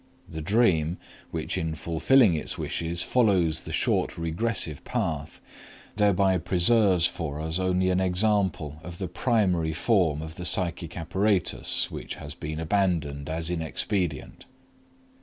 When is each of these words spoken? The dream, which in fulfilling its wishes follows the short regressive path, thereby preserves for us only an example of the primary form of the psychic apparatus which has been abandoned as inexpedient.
The 0.27 0.41
dream, 0.41 0.97
which 1.29 1.59
in 1.59 1.75
fulfilling 1.75 2.33
its 2.33 2.57
wishes 2.57 3.03
follows 3.03 3.61
the 3.61 3.71
short 3.71 4.17
regressive 4.17 4.83
path, 4.83 5.39
thereby 5.95 6.39
preserves 6.39 7.05
for 7.05 7.39
us 7.39 7.59
only 7.59 7.91
an 7.91 7.99
example 7.99 8.79
of 8.83 8.97
the 8.97 9.07
primary 9.07 9.73
form 9.73 10.23
of 10.23 10.37
the 10.37 10.45
psychic 10.45 10.97
apparatus 10.97 11.91
which 11.91 12.15
has 12.15 12.33
been 12.33 12.59
abandoned 12.59 13.29
as 13.29 13.51
inexpedient. 13.51 14.47